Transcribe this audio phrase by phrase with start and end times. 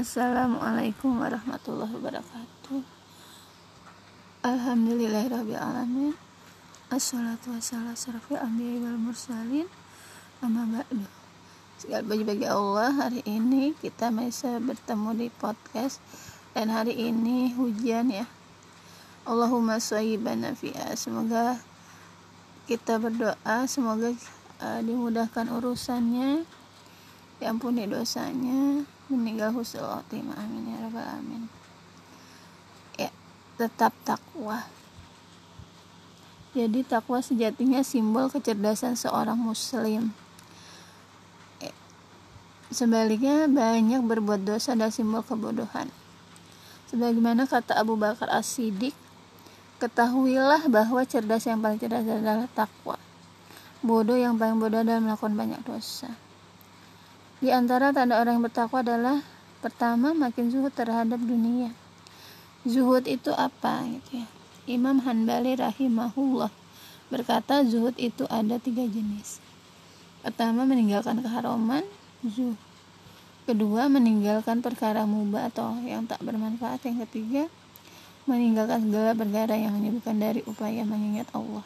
[0.00, 2.80] Assalamualaikum warahmatullahi wabarakatuh.
[4.40, 6.16] Alhamdulillahirrahmanirrahim
[6.88, 9.68] Assalatu wassalamu ala anbiya wal mursalin.
[10.40, 11.04] Amma ba'du.
[11.76, 16.00] Segala bagi bagi Allah Hari ini kita bisa bertemu di podcast.
[16.56, 18.24] Dan hari ini hujan ya.
[19.28, 21.60] Allahumma sayyiban nafi'a Semoga
[22.64, 24.16] kita berdoa Semoga
[24.64, 26.48] uh, dimudahkan urusannya
[27.40, 30.36] diampuni dosanya meninggal husnul khotimah.
[30.36, 31.42] Amin ya rabbal alamin.
[33.00, 33.10] Ya
[33.56, 34.68] tetap takwa.
[36.52, 40.12] Jadi takwa sejatinya simbol kecerdasan seorang muslim.
[41.58, 41.72] Ya.
[42.68, 45.88] sebaliknya banyak berbuat dosa dan simbol kebodohan.
[46.92, 48.92] Sebagaimana kata Abu Bakar As-Siddiq
[49.80, 53.00] ketahuilah bahwa cerdas yang paling cerdas adalah takwa.
[53.80, 56.12] Bodoh yang paling bodoh adalah melakukan banyak dosa
[57.40, 59.24] di antara tanda orang yang bertakwa adalah
[59.64, 61.72] pertama makin zuhud terhadap dunia.
[62.68, 64.26] Zuhud itu apa gitu ya?
[64.68, 66.52] Imam Hanbali rahimahullah
[67.08, 69.40] berkata zuhud itu ada tiga jenis.
[70.20, 71.88] Pertama meninggalkan keharaman,
[72.20, 72.60] zuhud.
[73.48, 76.84] Kedua meninggalkan perkara mubah atau yang tak bermanfaat.
[76.84, 77.48] Yang ketiga
[78.28, 81.64] meninggalkan segala perkara yang menyebutkan dari upaya mengingat Allah.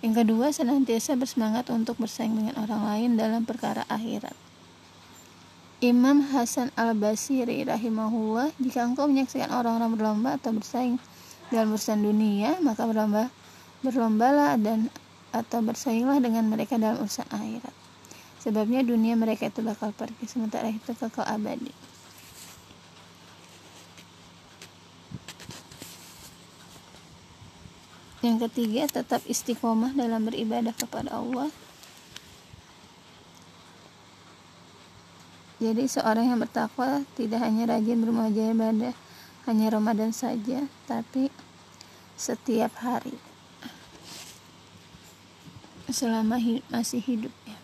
[0.00, 4.47] Yang kedua, senantiasa bersemangat untuk bersaing dengan orang lain dalam perkara akhirat.
[5.78, 10.98] Imam Hasan al-Basiri rahimahullah, jika engkau menyaksikan orang-orang berlomba atau bersaing
[11.54, 13.30] dalam urusan dunia, maka berlomba
[13.86, 14.90] berlombalah dan
[15.30, 17.70] atau bersainglah dengan mereka dalam urusan akhirat.
[18.42, 21.70] Sebabnya dunia mereka itu bakal pergi, sementara itu kekal abadi.
[28.26, 31.54] Yang ketiga, tetap istiqomah dalam beribadah kepada Allah.
[35.58, 38.94] Jadi seorang yang bertakwa tidak hanya rajin ibadah
[39.50, 41.34] hanya Ramadan saja, tapi
[42.14, 43.18] setiap hari
[45.88, 46.38] selama
[46.70, 47.58] masih hidup ya.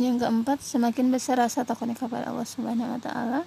[0.00, 3.40] Yang keempat, semakin besar rasa takutnya kepada Allah Subhanahu wa taala.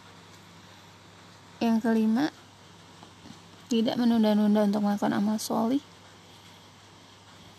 [1.59, 2.31] Yang kelima,
[3.67, 5.83] tidak menunda-nunda untuk melakukan amal solih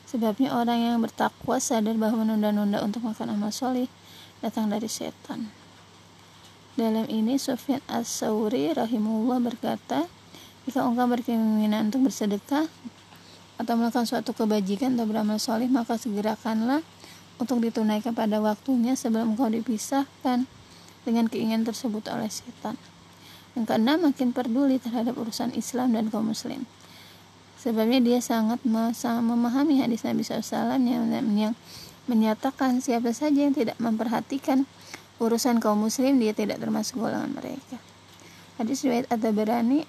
[0.08, 3.92] sebabnya orang yang bertakwa sadar bahwa menunda-nunda untuk melakukan amal solih
[4.40, 5.50] datang dari setan
[6.78, 10.06] dalam ini Sufyan As-Sauri rahimullah berkata
[10.68, 12.70] jika engkau berkeinginan untuk bersedekah
[13.58, 16.84] atau melakukan suatu kebajikan atau beramal solih maka segerakanlah
[17.42, 20.46] untuk ditunaikan pada waktunya sebelum engkau dipisahkan
[21.02, 22.78] dengan keinginan tersebut oleh setan
[23.58, 26.62] yang keenam, makin peduli terhadap urusan Islam dan kaum muslim.
[27.58, 31.58] Sebabnya dia sangat memahami hadis Nabi SAW yang, yang
[32.08, 34.64] menyatakan siapa saja yang tidak memperhatikan
[35.20, 37.76] urusan kaum muslim dia tidak termasuk golongan mereka.
[38.58, 39.86] Hadis riwayat At-Tabarani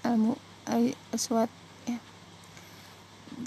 [0.70, 1.50] Al-Aswad
[1.90, 1.98] ya.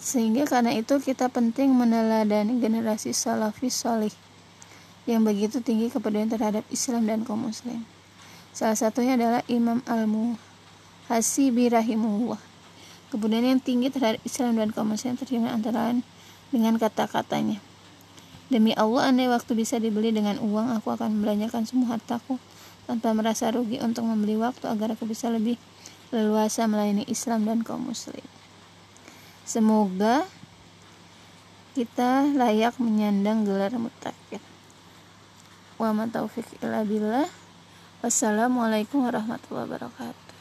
[0.03, 4.11] Sehingga karena itu kita penting meneladani generasi salafis solih
[5.07, 7.87] yang begitu tinggi kepedulian terhadap Islam dan kaum muslim.
[8.55, 12.39] Salah satunya adalah Imam Al-Muhasibi rahimullah.
[13.11, 16.07] Kemudian yang tinggi terhadap Islam dan kaum muslim terjemah antara lain
[16.55, 17.72] dengan kata-katanya.
[18.53, 22.37] Demi Allah, andai waktu bisa dibeli dengan uang, aku akan membelanjakan semua hartaku
[22.85, 25.57] tanpa merasa rugi untuk membeli waktu agar aku bisa lebih
[26.13, 28.21] leluasa melayani Islam dan kaum muslim.
[29.49, 30.29] Semoga
[31.73, 34.45] kita layak menyandang gelar mutakin.
[35.81, 37.33] Wa taufiq illa billah.
[38.05, 40.32] Wassalamualaikum warahmatullahi wabarakatuh.